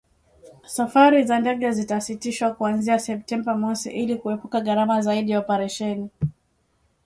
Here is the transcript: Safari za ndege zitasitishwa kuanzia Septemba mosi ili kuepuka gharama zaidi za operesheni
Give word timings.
Safari 0.65 1.23
za 1.27 1.39
ndege 1.39 1.71
zitasitishwa 1.71 2.51
kuanzia 2.51 2.99
Septemba 2.99 3.57
mosi 3.57 3.89
ili 3.91 4.15
kuepuka 4.15 4.61
gharama 4.61 5.01
zaidi 5.01 5.33
za 5.33 5.39
operesheni 5.39 6.09